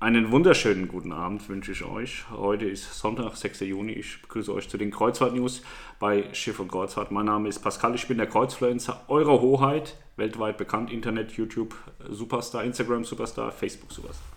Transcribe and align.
Einen 0.00 0.30
wunderschönen 0.30 0.86
guten 0.86 1.10
Abend 1.10 1.48
wünsche 1.48 1.72
ich 1.72 1.84
euch. 1.84 2.24
Heute 2.30 2.66
ist 2.66 3.00
Sonntag, 3.00 3.36
6. 3.36 3.58
Juni. 3.62 3.94
Ich 3.94 4.22
begrüße 4.22 4.54
euch 4.54 4.68
zu 4.68 4.78
den 4.78 4.92
Kreuzfahrt-News 4.92 5.62
bei 5.98 6.32
Schiff 6.32 6.60
und 6.60 6.70
Kreuzfahrt. 6.70 7.10
Mein 7.10 7.26
Name 7.26 7.48
ist 7.48 7.58
Pascal, 7.58 7.96
ich 7.96 8.06
bin 8.06 8.16
der 8.16 8.28
Kreuzfluencer 8.28 9.06
eurer 9.08 9.40
Hoheit, 9.40 9.96
weltweit 10.14 10.56
bekannt, 10.56 10.92
Internet, 10.92 11.32
YouTube, 11.32 11.74
Superstar, 12.08 12.62
Instagram 12.62 13.04
Superstar, 13.04 13.50
Facebook 13.50 13.90
Superstar. 13.90 14.28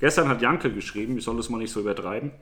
Gestern 0.00 0.28
hat 0.28 0.42
Janke 0.42 0.70
geschrieben, 0.70 1.16
ich 1.16 1.24
soll 1.24 1.38
das 1.38 1.48
mal 1.48 1.56
nicht 1.56 1.72
so 1.72 1.80
übertreiben 1.80 2.32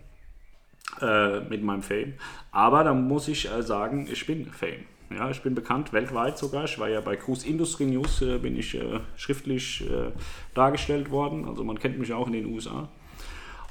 äh, 1.00 1.42
mit 1.42 1.62
meinem 1.62 1.82
Fame. 1.82 2.14
Aber 2.50 2.82
da 2.82 2.92
muss 2.92 3.28
ich 3.28 3.48
äh, 3.48 3.62
sagen, 3.62 4.08
ich 4.10 4.26
bin 4.26 4.46
Fame. 4.46 4.84
Ja, 5.14 5.30
ich 5.30 5.42
bin 5.42 5.54
bekannt 5.54 5.92
weltweit 5.92 6.38
sogar. 6.38 6.64
Ich 6.64 6.78
war 6.78 6.88
ja 6.88 7.00
bei 7.00 7.14
Cruise 7.14 7.46
Industry 7.46 7.86
News, 7.86 8.20
äh, 8.20 8.38
bin 8.38 8.58
ich 8.58 8.74
äh, 8.74 9.00
schriftlich 9.16 9.88
äh, 9.88 10.10
dargestellt 10.54 11.10
worden. 11.10 11.46
Also 11.46 11.62
man 11.62 11.78
kennt 11.78 11.98
mich 11.98 12.12
auch 12.12 12.26
in 12.26 12.32
den 12.32 12.46
USA. 12.46 12.88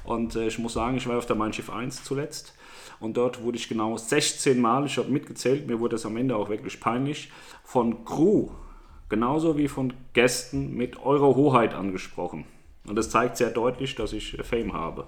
Und 0.04 0.36
äh, 0.36 0.46
ich 0.46 0.58
muss 0.58 0.72
sagen, 0.72 0.96
ich 0.96 1.06
war 1.06 1.18
auf 1.18 1.26
der 1.26 1.36
Mein 1.36 1.52
Schiff 1.52 1.68
1 1.68 2.02
zuletzt. 2.04 2.54
Und 2.98 3.18
dort 3.18 3.42
wurde 3.42 3.58
ich 3.58 3.68
genau 3.68 3.96
16 3.96 4.58
Mal, 4.58 4.86
ich 4.86 4.96
habe 4.96 5.10
mitgezählt, 5.10 5.66
mir 5.66 5.80
wurde 5.80 5.96
das 5.96 6.06
am 6.06 6.16
Ende 6.16 6.36
auch 6.36 6.48
wirklich 6.48 6.80
peinlich, 6.80 7.30
von 7.62 8.04
Crew, 8.04 8.48
genauso 9.10 9.58
wie 9.58 9.68
von 9.68 9.92
Gästen 10.14 10.74
mit 10.74 11.04
Eurer 11.04 11.34
Hoheit 11.34 11.74
angesprochen. 11.74 12.46
Und 12.86 12.96
das 12.96 13.10
zeigt 13.10 13.36
sehr 13.36 13.50
deutlich, 13.50 13.94
dass 13.96 14.12
ich 14.12 14.38
Fame 14.42 14.72
habe 14.72 15.06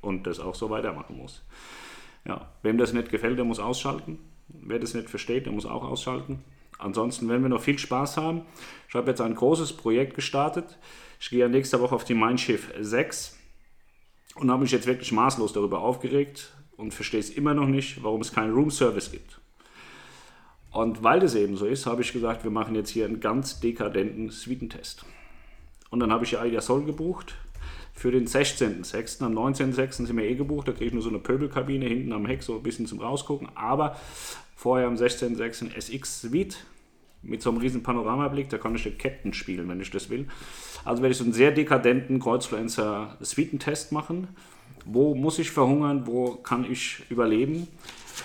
und 0.00 0.26
das 0.26 0.40
auch 0.40 0.54
so 0.54 0.70
weitermachen 0.70 1.16
muss. 1.16 1.42
Ja, 2.24 2.48
wem 2.62 2.78
das 2.78 2.92
nicht 2.92 3.10
gefällt, 3.10 3.36
der 3.36 3.44
muss 3.44 3.58
ausschalten. 3.58 4.18
Wer 4.48 4.78
das 4.78 4.94
nicht 4.94 5.10
versteht, 5.10 5.46
der 5.46 5.52
muss 5.52 5.66
auch 5.66 5.84
ausschalten. 5.84 6.42
Ansonsten 6.78 7.28
werden 7.28 7.42
wir 7.42 7.48
noch 7.48 7.60
viel 7.60 7.78
Spaß 7.78 8.16
haben. 8.16 8.42
Ich 8.88 8.94
habe 8.94 9.10
jetzt 9.10 9.20
ein 9.20 9.34
großes 9.34 9.74
Projekt 9.74 10.14
gestartet. 10.14 10.78
Ich 11.20 11.30
gehe 11.30 11.48
nächste 11.48 11.80
Woche 11.80 11.94
auf 11.94 12.04
die 12.04 12.14
Mein 12.14 12.38
Schiff 12.38 12.72
6 12.78 13.36
und 14.36 14.50
habe 14.50 14.62
mich 14.62 14.70
jetzt 14.70 14.86
wirklich 14.86 15.10
maßlos 15.12 15.52
darüber 15.52 15.80
aufgeregt 15.80 16.52
und 16.76 16.94
verstehe 16.94 17.20
es 17.20 17.30
immer 17.30 17.54
noch 17.54 17.66
nicht, 17.66 18.02
warum 18.04 18.20
es 18.20 18.32
keinen 18.32 18.54
Room 18.54 18.70
Service 18.70 19.10
gibt. 19.10 19.40
Und 20.70 21.02
weil 21.02 21.18
das 21.18 21.34
eben 21.34 21.56
so 21.56 21.66
ist, 21.66 21.86
habe 21.86 22.02
ich 22.02 22.12
gesagt, 22.12 22.44
wir 22.44 22.50
machen 22.50 22.74
jetzt 22.74 22.90
hier 22.90 23.06
einen 23.06 23.20
ganz 23.20 23.58
dekadenten 23.58 24.30
Suitentest. 24.30 25.04
Und 25.90 26.00
dann 26.00 26.12
habe 26.12 26.24
ich 26.24 26.32
ja 26.32 26.40
Aida 26.40 26.60
Sol 26.60 26.84
gebucht 26.84 27.34
für 27.98 28.12
den 28.12 28.28
16.06. 28.28 29.24
Am 29.24 29.36
19.06. 29.36 30.06
sind 30.06 30.16
wir 30.16 30.24
eh 30.24 30.36
gebucht, 30.36 30.68
da 30.68 30.72
kriege 30.72 30.86
ich 30.86 30.92
nur 30.92 31.02
so 31.02 31.08
eine 31.08 31.18
Pöbelkabine 31.18 31.84
hinten 31.84 32.12
am 32.12 32.26
Heck, 32.26 32.44
so 32.44 32.54
ein 32.54 32.62
bisschen 32.62 32.86
zum 32.86 33.00
Rausgucken. 33.00 33.48
Aber 33.56 33.96
vorher 34.54 34.86
am 34.86 34.94
16.06. 34.94 35.74
SX 35.76 36.20
Suite 36.20 36.56
mit 37.22 37.42
so 37.42 37.50
einem 37.50 37.58
riesen 37.58 37.82
Panoramablick, 37.82 38.50
da 38.50 38.58
kann 38.58 38.76
ich 38.76 38.84
den 38.84 38.96
Captain 38.96 39.32
spielen, 39.32 39.68
wenn 39.68 39.80
ich 39.80 39.90
das 39.90 40.10
will. 40.10 40.28
Also 40.84 41.02
werde 41.02 41.10
ich 41.10 41.18
so 41.18 41.24
einen 41.24 41.32
sehr 41.32 41.50
dekadenten 41.50 42.20
Kreuzfluencer 42.20 43.16
Suitentest 43.20 43.90
machen. 43.90 44.28
Wo 44.84 45.16
muss 45.16 45.40
ich 45.40 45.50
verhungern, 45.50 46.06
wo 46.06 46.36
kann 46.36 46.70
ich 46.70 47.02
überleben? 47.10 47.66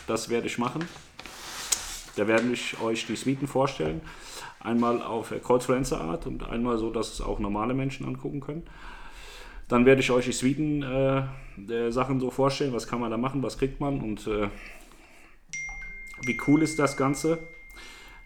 Das 0.05 0.29
werde 0.29 0.45
ich 0.45 0.59
machen. 0.59 0.85
Da 2.15 2.27
werde 2.27 2.51
ich 2.53 2.79
euch 2.79 3.07
die 3.07 3.15
Suiten 3.15 3.47
vorstellen. 3.47 4.01
Einmal 4.59 5.01
auf 5.01 5.33
Kreuzfluencer 5.43 5.99
Art 5.99 6.27
und 6.27 6.47
einmal 6.47 6.77
so, 6.77 6.91
dass 6.91 7.11
es 7.11 7.21
auch 7.21 7.39
normale 7.39 7.73
Menschen 7.73 8.05
angucken 8.05 8.39
können. 8.39 8.63
Dann 9.67 9.85
werde 9.85 10.01
ich 10.01 10.11
euch 10.11 10.25
die 10.25 10.31
Suiten 10.31 10.83
äh, 10.83 11.91
so 11.91 12.31
vorstellen, 12.31 12.73
was 12.73 12.87
kann 12.87 12.99
man 12.99 13.11
da 13.11 13.17
machen, 13.17 13.43
was 13.43 13.57
kriegt 13.57 13.79
man 13.79 14.01
und 14.01 14.27
äh, 14.27 14.49
wie 16.25 16.39
cool 16.47 16.61
ist 16.61 16.79
das 16.79 16.97
Ganze, 16.97 17.39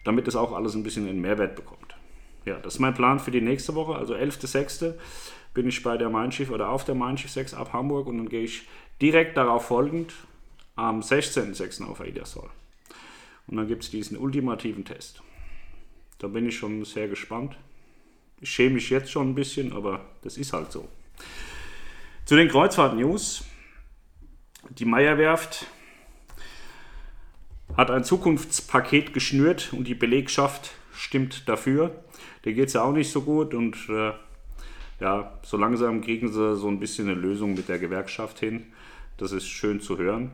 damit 0.04 0.28
es 0.28 0.36
auch 0.36 0.52
alles 0.52 0.74
ein 0.74 0.82
bisschen 0.82 1.08
einen 1.08 1.20
Mehrwert 1.20 1.56
bekommt. 1.56 1.96
Ja, 2.44 2.58
das 2.58 2.74
ist 2.74 2.80
mein 2.80 2.94
Plan 2.94 3.18
für 3.18 3.30
die 3.30 3.40
nächste 3.40 3.74
Woche, 3.74 3.94
also 3.94 4.14
11.06. 4.14 4.94
bin 5.54 5.68
ich 5.68 5.82
bei 5.82 5.96
der 5.96 6.08
Mein 6.08 6.32
Schiff 6.32 6.50
oder 6.50 6.70
auf 6.70 6.84
der 6.84 6.94
Mein 6.94 7.18
Schiff 7.18 7.30
6 7.30 7.54
ab 7.54 7.72
Hamburg 7.72 8.06
und 8.06 8.18
dann 8.18 8.28
gehe 8.28 8.42
ich 8.42 8.66
direkt 9.02 9.36
darauf 9.36 9.66
folgend 9.66 10.14
am 10.76 11.00
16.06. 11.00 11.84
auf 11.84 12.00
Aida 12.00 12.24
Sol. 12.24 12.48
Und 13.48 13.56
dann 13.56 13.66
gibt 13.66 13.82
es 13.84 13.90
diesen 13.90 14.16
ultimativen 14.16 14.84
Test. 14.84 15.22
Da 16.18 16.28
bin 16.28 16.46
ich 16.46 16.56
schon 16.56 16.84
sehr 16.84 17.08
gespannt. 17.08 17.56
Ich 18.40 18.50
schäme 18.50 18.74
mich 18.74 18.90
jetzt 18.90 19.10
schon 19.10 19.30
ein 19.30 19.34
bisschen, 19.34 19.72
aber 19.72 20.04
das 20.22 20.36
ist 20.36 20.52
halt 20.52 20.70
so. 20.70 20.88
Zu 22.24 22.36
den 22.36 22.48
Kreuzfahrt-News. 22.48 23.44
Die 24.70 24.84
Meierwerft 24.84 25.66
hat 27.76 27.90
ein 27.90 28.04
Zukunftspaket 28.04 29.14
geschnürt 29.14 29.72
und 29.72 29.86
die 29.86 29.94
Belegschaft 29.94 30.72
stimmt 30.92 31.48
dafür. 31.48 32.04
Der 32.44 32.52
geht 32.52 32.68
es 32.68 32.74
ja 32.74 32.82
auch 32.82 32.92
nicht 32.92 33.10
so 33.10 33.22
gut 33.22 33.54
und 33.54 33.76
äh, 33.88 34.12
ja, 35.00 35.38
so 35.42 35.56
langsam 35.56 36.00
kriegen 36.00 36.32
sie 36.32 36.56
so 36.56 36.68
ein 36.68 36.80
bisschen 36.80 37.08
eine 37.08 37.18
Lösung 37.18 37.54
mit 37.54 37.68
der 37.68 37.78
Gewerkschaft 37.78 38.40
hin. 38.40 38.72
Das 39.16 39.32
ist 39.32 39.46
schön 39.46 39.80
zu 39.80 39.96
hören. 39.96 40.32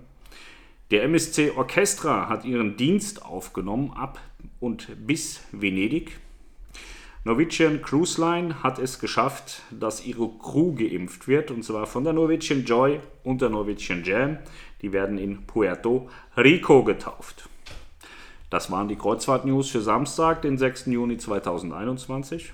Der 0.91 1.03
MSC 1.05 1.51
Orchestra 1.51 2.29
hat 2.29 2.45
ihren 2.45 2.77
Dienst 2.77 3.25
aufgenommen 3.25 3.93
ab 3.93 4.21
und 4.61 5.07
bis 5.07 5.43
Venedig. 5.53 6.19
Norwegian 7.27 7.81
Cruise 7.81 8.21
Line 8.21 8.63
hat 8.63 8.79
es 8.79 8.99
geschafft, 8.99 9.63
dass 9.71 10.05
ihre 10.05 10.29
Crew 10.29 10.75
geimpft 10.75 11.27
wird, 11.27 11.51
und 11.51 11.65
zwar 11.65 11.87
von 11.87 12.05
der 12.05 12.13
Norwegian 12.13 12.67
Joy 12.67 13.01
und 13.23 13.41
der 13.41 13.49
Norwegian 13.49 14.05
Jam. 14.05 14.37
Die 14.83 14.93
werden 14.93 15.17
in 15.17 15.47
Puerto 15.47 16.11
Rico 16.37 16.85
getauft. 16.85 17.49
Das 18.51 18.71
waren 18.71 18.89
die 18.89 18.97
Kreuzfahrt-News 18.97 19.71
für 19.71 19.81
Samstag, 19.81 20.43
den 20.43 20.59
6. 20.59 20.85
Juni 20.87 21.17
2021. 21.17 22.53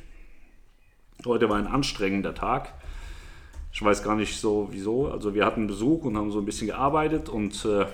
Heute 1.26 1.48
war 1.48 1.56
ein 1.56 1.66
anstrengender 1.66 2.32
Tag. 2.36 2.72
Ich 3.72 3.82
weiß 3.82 4.04
gar 4.04 4.14
nicht 4.14 4.38
so 4.38 4.68
wieso. 4.70 5.10
Also 5.10 5.34
wir 5.34 5.44
hatten 5.46 5.66
Besuch 5.66 6.04
und 6.04 6.16
haben 6.16 6.30
so 6.30 6.38
ein 6.38 6.44
bisschen 6.44 6.68
gearbeitet 6.68 7.28
und 7.28 7.64
äh, 7.64 7.86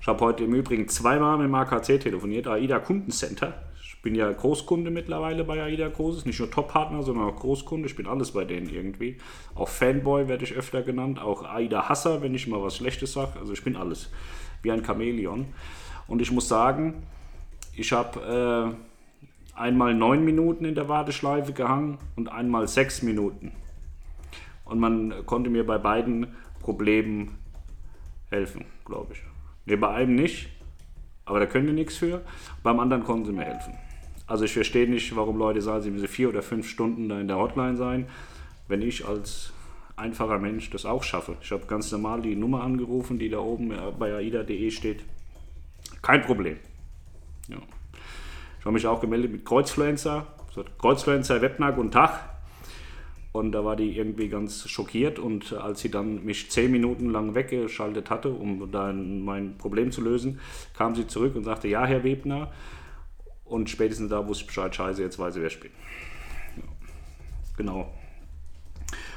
ich 0.00 0.08
habe 0.08 0.18
heute 0.18 0.42
im 0.42 0.52
Übrigen 0.52 0.88
zweimal 0.88 1.38
mit 1.38 1.46
dem 1.46 1.54
AKC 1.54 2.00
telefoniert, 2.00 2.48
AIDA 2.48 2.80
Kundencenter 2.80 3.62
bin 4.04 4.14
ja 4.14 4.30
Großkunde 4.30 4.90
mittlerweile 4.90 5.44
bei 5.44 5.62
AIDA 5.62 5.88
Großes, 5.88 6.26
nicht 6.26 6.38
nur 6.38 6.50
Top-Partner, 6.50 7.02
sondern 7.02 7.24
auch 7.24 7.36
Großkunde. 7.36 7.88
Ich 7.88 7.96
bin 7.96 8.06
alles 8.06 8.32
bei 8.32 8.44
denen 8.44 8.68
irgendwie. 8.68 9.16
Auch 9.54 9.70
Fanboy 9.70 10.28
werde 10.28 10.44
ich 10.44 10.52
öfter 10.52 10.82
genannt, 10.82 11.18
auch 11.18 11.42
AIDA 11.42 11.88
Hasser, 11.88 12.20
wenn 12.20 12.34
ich 12.34 12.46
mal 12.46 12.62
was 12.62 12.76
Schlechtes 12.76 13.14
sage. 13.14 13.40
Also 13.40 13.54
ich 13.54 13.64
bin 13.64 13.76
alles, 13.76 14.10
wie 14.60 14.70
ein 14.70 14.84
Chamäleon. 14.84 15.46
Und 16.06 16.20
ich 16.20 16.30
muss 16.30 16.48
sagen, 16.48 17.02
ich 17.74 17.92
habe 17.92 18.76
äh, 19.56 19.58
einmal 19.58 19.94
neun 19.94 20.22
Minuten 20.22 20.66
in 20.66 20.74
der 20.74 20.90
Warteschleife 20.90 21.54
gehangen 21.54 21.96
und 22.14 22.30
einmal 22.30 22.68
sechs 22.68 23.00
Minuten. 23.00 23.52
Und 24.66 24.80
man 24.80 25.24
konnte 25.24 25.48
mir 25.48 25.64
bei 25.64 25.78
beiden 25.78 26.26
Problemen 26.60 27.38
helfen, 28.28 28.66
glaube 28.84 29.14
ich. 29.14 29.22
Ne, 29.64 29.78
bei 29.78 29.88
einem 29.88 30.14
nicht, 30.14 30.50
aber 31.24 31.40
da 31.40 31.46
können 31.46 31.66
wir 31.66 31.74
nichts 31.74 31.96
für. 31.96 32.20
Beim 32.62 32.78
anderen 32.80 33.02
konnten 33.02 33.24
sie 33.24 33.32
mir 33.32 33.44
helfen. 33.44 33.78
Also 34.26 34.44
ich 34.44 34.52
verstehe 34.52 34.88
nicht, 34.88 35.14
warum 35.16 35.36
Leute 35.36 35.60
sagen, 35.60 35.82
sie 35.82 35.90
müssen 35.90 36.08
vier 36.08 36.28
oder 36.28 36.42
fünf 36.42 36.68
Stunden 36.68 37.08
da 37.08 37.20
in 37.20 37.28
der 37.28 37.36
Hotline 37.36 37.76
sein, 37.76 38.06
wenn 38.68 38.80
ich 38.80 39.06
als 39.06 39.52
einfacher 39.96 40.38
Mensch 40.38 40.70
das 40.70 40.86
auch 40.86 41.02
schaffe. 41.02 41.36
Ich 41.42 41.52
habe 41.52 41.66
ganz 41.66 41.92
normal 41.92 42.22
die 42.22 42.34
Nummer 42.34 42.62
angerufen, 42.62 43.18
die 43.18 43.28
da 43.28 43.38
oben 43.38 43.72
bei 43.98 44.14
aida.de 44.14 44.70
steht. 44.70 45.04
Kein 46.02 46.22
Problem. 46.22 46.56
Ja. 47.48 47.58
Ich 48.58 48.64
habe 48.64 48.74
mich 48.74 48.86
auch 48.86 49.00
gemeldet 49.00 49.30
mit 49.30 49.44
Kreuzfluencer. 49.44 50.26
Kreuzfluencer 50.78 51.42
Webnag 51.42 51.76
und 51.76 51.92
Tag. 51.92 52.34
Und 53.32 53.52
da 53.52 53.64
war 53.64 53.74
die 53.76 53.90
irgendwie 53.96 54.28
ganz 54.28 54.68
schockiert. 54.68 55.18
Und 55.18 55.52
als 55.52 55.80
sie 55.80 55.90
dann 55.90 56.24
mich 56.24 56.50
zehn 56.50 56.70
Minuten 56.70 57.10
lang 57.10 57.34
weggeschaltet 57.34 58.08
hatte, 58.08 58.30
um 58.30 58.70
dann 58.70 59.22
mein 59.22 59.58
Problem 59.58 59.90
zu 59.90 60.00
lösen, 60.00 60.40
kam 60.76 60.94
sie 60.94 61.06
zurück 61.06 61.34
und 61.36 61.44
sagte, 61.44 61.68
ja, 61.68 61.84
Herr 61.84 62.04
Webner, 62.04 62.52
und 63.44 63.70
spätestens 63.70 64.10
da 64.10 64.26
wusste 64.26 64.42
ich 64.42 64.46
Bescheid, 64.48 64.74
scheiße, 64.74 65.02
jetzt 65.02 65.18
weiß 65.18 65.36
ich, 65.36 65.42
wer 65.42 65.50
spielt. 65.50 65.72
Ja. 66.56 66.62
Genau. 67.56 67.92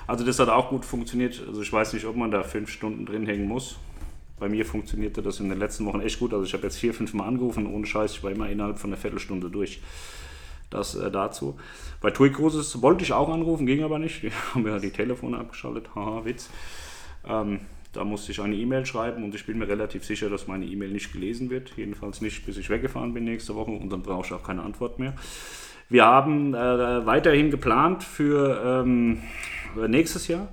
Also 0.06 0.26
das 0.26 0.40
hat 0.40 0.50
auch 0.50 0.70
gut 0.70 0.86
funktioniert. 0.86 1.42
Also 1.46 1.62
ich 1.62 1.72
weiß 1.72 1.94
nicht, 1.94 2.06
ob 2.06 2.16
man 2.16 2.32
da 2.32 2.44
fünf 2.44 2.70
Stunden 2.70 3.06
drin 3.06 3.26
hängen 3.26 3.48
muss. 3.48 3.78
Bei 4.40 4.48
mir 4.48 4.66
funktionierte 4.66 5.22
das 5.22 5.40
in 5.40 5.50
den 5.50 5.60
letzten 5.60 5.86
Wochen 5.86 6.00
echt 6.00 6.20
gut. 6.20 6.34
Also 6.34 6.46
ich 6.46 6.54
habe 6.54 6.64
jetzt 6.64 6.78
vier, 6.78 6.94
fünf 6.94 7.14
Mal 7.14 7.26
angerufen, 7.26 7.66
ohne 7.66 7.86
Scheiß, 7.86 8.14
ich 8.14 8.24
war 8.24 8.32
immer 8.32 8.50
innerhalb 8.50 8.78
von 8.78 8.92
einer 8.92 8.98
Viertelstunde 8.98 9.50
durch. 9.50 9.82
Das 10.70 10.96
äh, 10.96 11.10
dazu. 11.10 11.58
Bei 12.02 12.12
TUI 12.12 12.32
Cruises 12.32 12.82
wollte 12.82 13.04
ich 13.04 13.14
auch 13.14 13.30
anrufen, 13.30 13.66
ging 13.66 13.84
aber 13.84 14.00
nicht. 14.00 14.24
Die 14.24 14.32
haben 14.54 14.68
ja 14.68 14.80
die 14.80 14.92
Telefone 14.92 15.38
abgeschaltet. 15.38 15.90
Haha, 15.96 16.24
Witz. 16.26 16.50
Ähm, 17.26 17.62
da 17.94 18.04
musste 18.04 18.32
ich 18.32 18.42
eine 18.42 18.56
E-Mail 18.56 18.86
schreiben 18.86 19.24
und 19.24 19.34
ich 19.34 19.46
bin 19.46 19.58
mir 19.58 19.68
relativ 19.68 20.06
sicher, 20.06 20.30
dass 20.30 20.48
meine 20.48 20.66
E-Mail 20.66 20.90
nicht 20.90 21.12
gelesen 21.12 21.50
wird. 21.50 21.74
Jedenfalls 21.76 22.22
nicht, 22.22 22.46
bis 22.46 22.58
ich 22.58 22.70
weggefahren 22.70 23.14
bin 23.14 23.24
nächste 23.24 23.56
Woche 23.56 23.72
und 23.72 23.90
dann 23.90 24.02
brauche 24.02 24.26
ich 24.26 24.34
auch 24.34 24.44
keine 24.44 24.64
Antwort 24.64 25.00
mehr. 25.00 25.14
Wir 25.90 26.06
haben 26.06 26.54
äh, 26.54 27.06
weiterhin 27.06 27.50
geplant 27.50 28.04
für 28.04 28.84
ähm, 28.84 29.20
nächstes 29.88 30.28
Jahr 30.28 30.50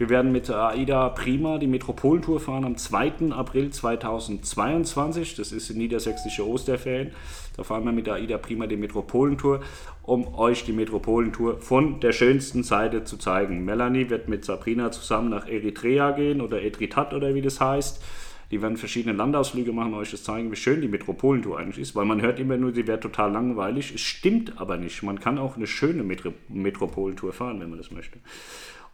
Wir 0.00 0.08
werden 0.08 0.32
mit 0.32 0.48
AIDA 0.48 1.10
Prima 1.10 1.58
die 1.58 1.66
Metropolentour 1.66 2.40
fahren 2.40 2.64
am 2.64 2.78
2. 2.78 3.32
April 3.32 3.68
2022. 3.68 5.34
Das 5.34 5.52
ist 5.52 5.68
in 5.68 5.76
niedersächsische 5.76 6.48
Osterferien. 6.48 7.10
Da 7.54 7.64
fahren 7.64 7.84
wir 7.84 7.92
mit 7.92 8.08
AIDA 8.08 8.38
Prima 8.38 8.66
die 8.66 8.78
Metropolentour, 8.78 9.60
um 10.02 10.34
euch 10.36 10.64
die 10.64 10.72
Metropolentour 10.72 11.60
von 11.60 12.00
der 12.00 12.12
schönsten 12.12 12.62
Seite 12.62 13.04
zu 13.04 13.18
zeigen. 13.18 13.66
Melanie 13.66 14.08
wird 14.08 14.26
mit 14.26 14.46
Sabrina 14.46 14.90
zusammen 14.90 15.28
nach 15.28 15.46
Eritrea 15.46 16.12
gehen 16.12 16.40
oder 16.40 16.62
Etritat 16.62 17.12
oder 17.12 17.34
wie 17.34 17.42
das 17.42 17.60
heißt. 17.60 18.02
Die 18.52 18.62
werden 18.62 18.78
verschiedene 18.78 19.14
Landausflüge 19.14 19.74
machen, 19.74 19.92
euch 19.92 20.12
das 20.12 20.24
zeigen, 20.24 20.50
wie 20.50 20.56
schön 20.56 20.80
die 20.80 20.88
Metropolentour 20.88 21.58
eigentlich 21.58 21.78
ist, 21.78 21.94
weil 21.94 22.06
man 22.06 22.22
hört 22.22 22.40
immer 22.40 22.56
nur, 22.56 22.72
sie 22.72 22.86
wäre 22.86 23.00
total 23.00 23.32
langweilig. 23.32 23.92
Es 23.94 24.00
stimmt 24.00 24.62
aber 24.62 24.78
nicht. 24.78 25.02
Man 25.02 25.20
kann 25.20 25.36
auch 25.36 25.56
eine 25.56 25.66
schöne 25.66 26.02
Metro 26.02 26.32
Metropolentour 26.48 27.34
fahren, 27.34 27.60
wenn 27.60 27.68
man 27.68 27.78
das 27.78 27.90
möchte. 27.90 28.18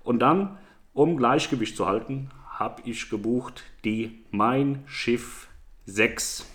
Und 0.03 0.19
dann 0.19 0.57
um 0.97 1.19
Gleichgewicht 1.19 1.77
zu 1.77 1.87
halten, 1.87 2.31
habe 2.49 2.81
ich 2.87 3.11
gebucht 3.11 3.65
die 3.85 4.25
Mein 4.31 4.83
Schiff 4.87 5.47
6. 5.85 6.47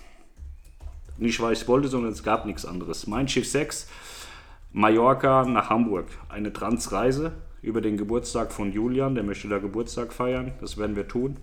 Nicht, 1.19 1.39
weil 1.39 1.53
ich 1.53 1.61
es 1.61 1.67
wollte, 1.67 1.87
sondern 1.87 2.11
es 2.11 2.23
gab 2.23 2.47
nichts 2.47 2.65
anderes. 2.65 3.05
Mein 3.05 3.27
Schiff 3.27 3.47
6, 3.47 3.87
Mallorca 4.71 5.45
nach 5.45 5.69
Hamburg. 5.69 6.07
Eine 6.27 6.51
Transreise 6.51 7.33
über 7.61 7.81
den 7.81 7.97
Geburtstag 7.97 8.51
von 8.51 8.73
Julian. 8.73 9.13
Der 9.13 9.23
möchte 9.23 9.47
da 9.47 9.59
Geburtstag 9.59 10.11
feiern. 10.11 10.53
Das 10.59 10.75
werden 10.75 10.95
wir 10.95 11.07
tun. 11.07 11.37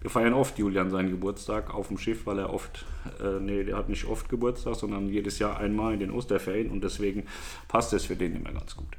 Wir 0.00 0.10
feiern 0.10 0.32
oft 0.32 0.58
Julian 0.58 0.90
seinen 0.90 1.10
Geburtstag 1.10 1.72
auf 1.72 1.86
dem 1.86 1.98
Schiff, 1.98 2.26
weil 2.26 2.40
er 2.40 2.52
oft, 2.52 2.84
äh, 3.22 3.38
nee, 3.38 3.62
der 3.62 3.76
hat 3.76 3.88
nicht 3.88 4.06
oft 4.06 4.28
Geburtstag, 4.28 4.74
sondern 4.74 5.08
jedes 5.08 5.38
Jahr 5.38 5.58
einmal 5.58 5.94
in 5.94 6.00
den 6.00 6.10
Osterferien 6.10 6.72
und 6.72 6.82
deswegen 6.82 7.26
passt 7.68 7.92
es 7.92 8.06
für 8.06 8.16
den 8.16 8.34
immer 8.34 8.50
ganz 8.50 8.74
gut. 8.74 8.96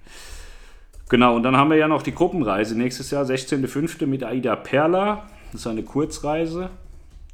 Genau, 1.11 1.35
und 1.35 1.43
dann 1.43 1.57
haben 1.57 1.69
wir 1.69 1.75
ja 1.75 1.89
noch 1.89 2.03
die 2.03 2.15
Gruppenreise 2.15 2.73
nächstes 2.77 3.11
Jahr, 3.11 3.25
16.05. 3.25 4.05
mit 4.05 4.23
Aida 4.23 4.55
Perla. 4.55 5.27
Das 5.51 5.59
ist 5.59 5.67
eine 5.67 5.83
Kurzreise. 5.83 6.69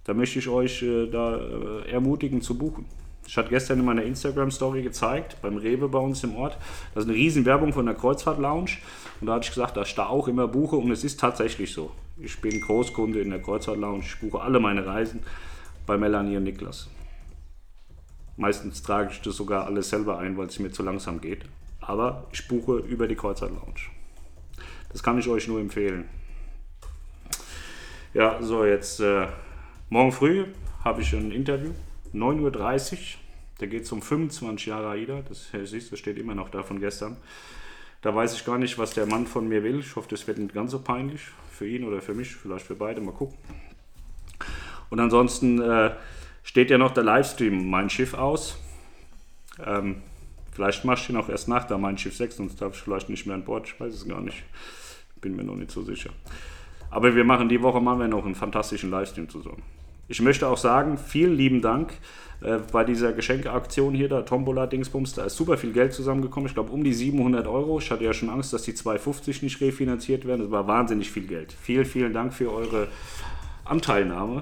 Da 0.03 0.15
möchte 0.15 0.39
ich 0.39 0.47
euch 0.47 0.81
äh, 0.81 1.05
da 1.05 1.37
äh, 1.37 1.91
ermutigen 1.91 2.41
zu 2.41 2.57
buchen. 2.57 2.85
Ich 3.27 3.37
hatte 3.37 3.49
gestern 3.49 3.77
in 3.77 3.85
meiner 3.85 4.01
Instagram-Story 4.01 4.81
gezeigt, 4.81 5.37
beim 5.43 5.57
Rewe 5.57 5.89
bei 5.89 5.99
uns 5.99 6.23
im 6.23 6.35
Ort, 6.37 6.57
das 6.95 7.03
ist 7.03 7.09
eine 7.11 7.19
riesen 7.19 7.45
Werbung 7.45 7.71
von 7.71 7.85
der 7.85 7.93
Kreuzfahrt-Lounge. 7.93 8.71
Und 9.21 9.27
da 9.27 9.35
hatte 9.35 9.43
ich 9.43 9.53
gesagt, 9.53 9.77
dass 9.77 9.89
ich 9.89 9.93
da 9.93 10.07
auch 10.07 10.27
immer 10.27 10.47
buche 10.47 10.77
und 10.77 10.89
es 10.89 11.03
ist 11.03 11.19
tatsächlich 11.19 11.71
so. 11.71 11.91
Ich 12.17 12.41
bin 12.41 12.59
Großkunde 12.59 13.21
in 13.21 13.29
der 13.29 13.43
Kreuzfahrt-Lounge. 13.43 14.05
Ich 14.07 14.19
buche 14.19 14.41
alle 14.41 14.59
meine 14.59 14.87
Reisen 14.87 15.21
bei 15.85 15.99
Melanie 15.99 16.37
und 16.37 16.45
Niklas. 16.45 16.89
Meistens 18.37 18.81
trage 18.81 19.11
ich 19.11 19.21
das 19.21 19.35
sogar 19.35 19.67
alles 19.67 19.91
selber 19.91 20.17
ein, 20.17 20.35
weil 20.35 20.47
es 20.47 20.57
mir 20.57 20.71
zu 20.71 20.81
langsam 20.81 21.21
geht 21.21 21.45
aber 21.87 22.27
ich 22.33 22.47
buche 22.47 22.77
über 22.79 23.07
die 23.07 23.15
Kreuzfahrt 23.15 23.51
Lounge. 23.51 23.89
Das 24.91 25.01
kann 25.01 25.17
ich 25.17 25.27
euch 25.27 25.47
nur 25.47 25.59
empfehlen. 25.59 26.07
Ja, 28.13 28.41
so 28.41 28.65
jetzt 28.65 28.99
äh, 28.99 29.27
morgen 29.89 30.11
früh 30.11 30.45
habe 30.83 31.01
ich 31.01 31.13
ein 31.13 31.31
Interview, 31.31 31.71
9.30 32.13 32.93
Uhr. 32.93 32.97
Da 33.59 33.65
geht 33.65 33.83
es 33.83 33.91
um 33.91 34.01
25 34.01 34.67
Jahre 34.67 34.89
AIDA. 34.89 35.23
Das, 35.27 35.49
siehst, 35.63 35.91
das 35.91 35.99
steht 35.99 36.17
immer 36.17 36.35
noch 36.35 36.49
da 36.49 36.61
von 36.61 36.79
gestern. 36.79 37.17
Da 38.01 38.13
weiß 38.13 38.35
ich 38.35 38.45
gar 38.45 38.57
nicht, 38.57 38.77
was 38.77 38.93
der 38.93 39.05
Mann 39.05 39.25
von 39.25 39.47
mir 39.47 39.63
will. 39.63 39.79
Ich 39.79 39.95
hoffe, 39.95 40.09
das 40.09 40.27
wird 40.27 40.37
nicht 40.37 40.53
ganz 40.53 40.71
so 40.71 40.79
peinlich 40.79 41.21
für 41.51 41.67
ihn 41.67 41.83
oder 41.83 42.01
für 42.01 42.13
mich, 42.13 42.35
vielleicht 42.35 42.67
für 42.67 42.75
beide. 42.75 43.01
Mal 43.01 43.13
gucken. 43.13 43.37
Und 44.89 44.99
ansonsten 44.99 45.61
äh, 45.61 45.95
steht 46.43 46.69
ja 46.69 46.77
noch 46.77 46.91
der 46.91 47.03
Livestream 47.03 47.67
Mein 47.69 47.89
Schiff 47.89 48.13
aus. 48.13 48.57
Ähm, 49.65 50.03
Vielleicht 50.57 50.85
machst 50.85 51.07
du 51.07 51.13
ihn 51.13 51.19
auch 51.19 51.29
erst 51.29 51.47
nach 51.47 51.65
der 51.65 51.77
Mein 51.77 51.99
Schiff 51.99 52.15
6, 52.15 52.37
sonst 52.37 52.59
darf 52.59 52.73
ich 52.73 52.81
vielleicht 52.81 53.09
nicht 53.09 53.27
mehr 53.27 53.35
an 53.35 53.43
Bord. 53.43 53.67
Ich 53.67 53.79
weiß 53.79 53.93
es 53.93 54.07
gar 54.07 54.19
nicht. 54.21 54.41
Bin 55.21 55.35
mir 55.35 55.43
noch 55.43 55.53
nicht 55.53 55.69
so 55.69 55.83
sicher. 55.83 56.09
Aber 56.89 57.15
wir 57.15 57.23
machen 57.23 57.47
die 57.47 57.61
Woche 57.61 57.79
wir 57.79 58.07
noch 58.07 58.25
einen 58.25 58.33
fantastischen 58.33 58.89
Livestream 58.89 59.29
zusammen. 59.29 59.61
Ich 60.07 60.19
möchte 60.19 60.47
auch 60.47 60.57
sagen, 60.57 60.97
vielen 60.97 61.37
lieben 61.37 61.61
Dank 61.61 61.93
äh, 62.41 62.57
bei 62.71 62.83
dieser 62.83 63.13
Geschenkeaktion 63.13 63.93
hier, 63.93 64.09
der 64.09 64.25
Tombola-Dingsbums. 64.25 65.13
Da 65.13 65.25
ist 65.25 65.37
super 65.37 65.57
viel 65.57 65.73
Geld 65.73 65.93
zusammengekommen. 65.93 66.47
Ich 66.47 66.55
glaube, 66.55 66.71
um 66.71 66.83
die 66.83 66.93
700 66.93 67.45
Euro. 67.45 67.77
Ich 67.77 67.91
hatte 67.91 68.03
ja 68.03 68.13
schon 68.13 68.31
Angst, 68.31 68.51
dass 68.51 68.63
die 68.63 68.73
250 68.73 69.43
nicht 69.43 69.61
refinanziert 69.61 70.25
werden. 70.25 70.41
Das 70.41 70.49
war 70.49 70.65
wahnsinnig 70.67 71.11
viel 71.11 71.27
Geld. 71.27 71.53
Vielen, 71.53 71.85
vielen 71.85 72.13
Dank 72.13 72.33
für 72.33 72.51
eure 72.51 72.87
Anteilnahme. 73.63 74.41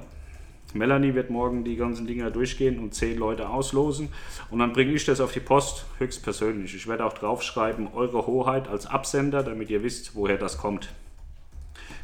Melanie 0.76 1.16
wird 1.16 1.30
morgen 1.30 1.64
die 1.64 1.78
ganzen 1.78 2.06
Dinger 2.06 2.32
durchgehen 2.32 2.80
und 2.80 2.94
zehn 2.94 3.18
Leute 3.18 3.50
auslosen. 3.50 4.10
Und 4.52 4.60
dann 4.60 4.74
bringe 4.74 4.94
ich 4.94 5.06
das 5.06 5.22
auf 5.22 5.32
die 5.32 5.40
Post 5.40 5.86
höchstpersönlich. 6.00 6.76
Ich 6.76 6.88
werde 6.88 7.06
auch 7.06 7.14
draufschreiben, 7.14 7.88
Eure 7.94 8.28
Hoheit 8.28 8.68
als 8.68 8.86
Absender, 8.86 9.42
damit 9.42 9.70
ihr 9.70 9.84
wisst, 9.84 10.16
woher 10.16 10.38
das 10.38 10.58
kommt. 10.58 10.90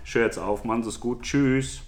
Ich 0.06 0.15
höre 0.15 0.23
jetzt 0.23 0.38
auf, 0.38 0.63
Sie 0.83 0.89
es 0.89 1.00
gut. 1.00 1.23
Tschüss. 1.23 1.81